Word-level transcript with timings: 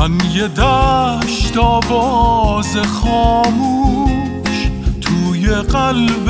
من 0.00 0.18
یه 0.34 0.48
دشت 0.48 1.56
آواز 1.56 2.76
خاموش 2.76 4.70
توی 5.00 5.46
قلب 5.48 6.28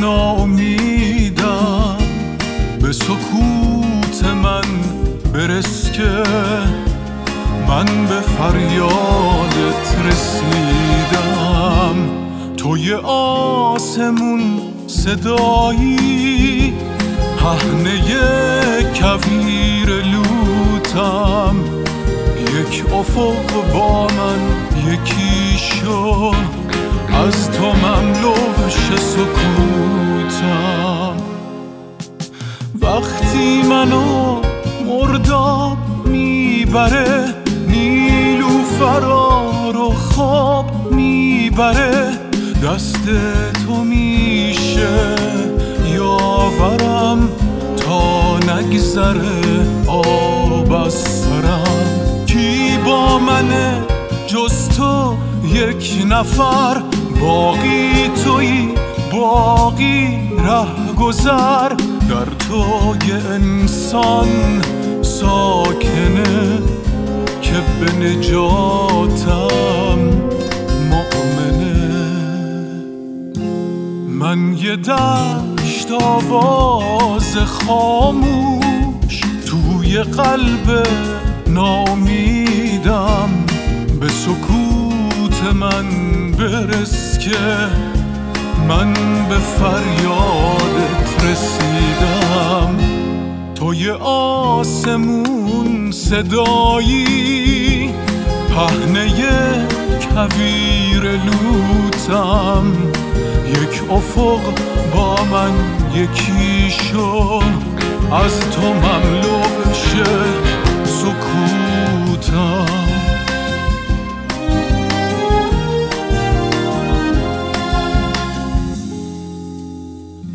نامیدم 0.00 1.96
به 2.82 2.92
سکوت 2.92 4.24
من 4.42 4.64
برس 5.32 5.92
که 5.92 6.22
من 7.68 7.84
به 7.84 8.20
فریادت 8.20 9.96
رسیدم 10.06 11.96
توی 12.56 12.94
آسمون 12.94 14.60
صدایی 14.86 16.72
پهنه 17.38 18.00
کویر 18.94 19.88
لوتم. 19.88 21.77
یک 22.72 22.84
افق 22.92 23.72
با 23.72 24.06
من 24.06 24.40
یکی 24.92 25.58
شو 25.58 26.32
از 27.26 27.50
تو 27.50 27.64
مملوش 27.64 29.00
سکوتم. 29.00 29.96
وقتی 32.80 33.62
منو 33.62 34.40
مرداب 34.86 35.78
می‌بره 36.06 37.34
نیلو 37.68 38.62
فرار 38.78 39.76
و 39.76 39.90
خواب 39.90 40.92
می‌بره. 40.92 42.12
دست 42.64 43.08
تو 43.66 43.84
میشه 43.84 45.14
یاورم 45.94 47.28
تا 47.76 48.38
نگذره 48.38 49.66
آب 49.86 50.72
از 50.72 51.27
منه 53.38 53.82
جز 54.26 54.68
تو 54.68 55.14
یک 55.54 56.04
نفر. 56.08 56.82
باقی 57.20 58.10
توی 58.24 58.68
باقی 59.12 60.18
ره 60.38 60.92
گذر. 60.98 61.68
در 62.08 62.24
تو 62.48 62.96
یه 63.08 63.14
انسان 63.14 64.28
ساکنه 65.02 66.58
که 67.42 67.54
به 67.80 68.06
نجاتم 68.06 69.98
مؤمنه. 70.90 71.88
من 74.08 74.56
یه 74.56 74.76
دشت 74.76 75.90
آواز 76.02 77.36
خاموش 77.36 79.20
توی 79.46 79.98
قلب 79.98 80.86
نامیدم 81.48 83.28
به 84.00 84.08
سکوت 84.08 85.54
من 85.54 85.84
برس 86.32 87.18
که 87.18 87.38
من 88.68 88.92
به 89.28 89.38
فریادت 89.38 91.24
رسیدم. 91.24 92.78
توی 93.54 93.90
آسمون 94.60 95.90
صدایی 95.92 97.90
پهنه 98.54 99.08
کویر 100.14 101.02
لوتم. 101.02 102.72
یک 103.46 103.90
افق 103.90 104.40
با 104.94 105.24
من 105.24 105.52
یکی 105.94 106.70
شو 106.70 107.42
از 108.12 108.40
تو 108.50 108.62
مملو 108.62 109.38
بشه. 109.38 110.57
سکوتم 110.98 112.66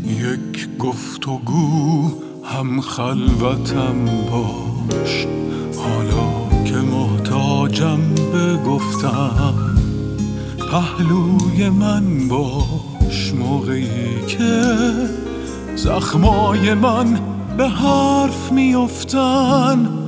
یک 0.07 0.77
گفتگو 0.79 2.11
هم 2.43 2.81
خلوتم 2.81 4.05
باش. 4.31 5.27
حالا 5.77 6.63
که 6.65 6.75
محتاجم 6.75 7.99
به 8.33 8.57
گفتم 8.57 9.53
پهلوی 10.71 11.69
من 11.69 12.27
باش. 12.27 13.33
موقعی 13.33 14.25
که 14.27 14.63
زخمای 15.75 16.73
من 16.73 17.19
به 17.57 17.69
حرف 17.69 18.51
میافتن. 18.51 20.02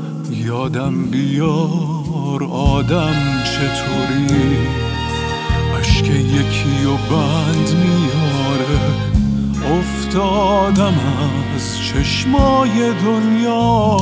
یادم 0.65 1.05
بیار 1.11 2.43
آدم 2.51 3.15
چطوری؟ 3.43 4.57
اشک 5.79 6.09
یکی 6.09 6.85
و 6.85 6.97
بند 7.11 7.69
میاره 7.83 8.79
افتادم 9.79 10.93
از 11.55 11.79
چشمای 11.79 12.93
دنیا. 13.05 13.97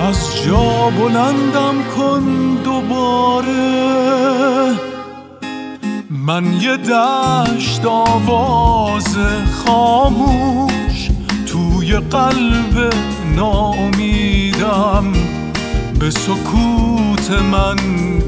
از 0.00 0.42
جا 0.44 0.90
بلندم 0.90 1.74
کن 1.96 2.24
دوباره. 2.64 3.78
من 6.10 6.44
یه 6.60 6.76
دشت 6.76 7.86
آواز 7.86 9.16
خاموش 9.64 11.10
توی 11.46 11.92
قلب 11.92 12.94
نامیدم 13.36 15.37
سکوت 16.10 17.30
من 17.30 17.76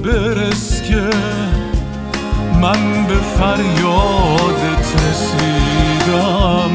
برس 0.04 0.82
که 0.82 1.10
من 2.60 3.06
به 3.06 3.14
فریادت 3.14 4.86
رسیدم. 5.10 6.70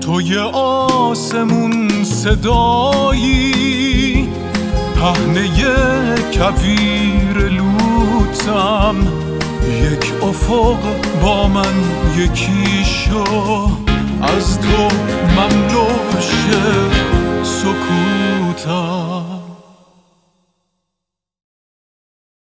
توی 0.00 0.38
آسمون 0.52 2.04
صدایی. 2.04 3.48
پهنه 4.94 5.48
کویر 6.32 7.48
لوتم. 7.48 8.96
یک 9.82 10.12
افق 10.22 10.78
با 11.22 11.48
من 11.48 11.74
یکی 12.16 12.84
شو. 12.84 13.24
از 14.22 14.60
تو 14.60 14.88
مملو 15.36 15.86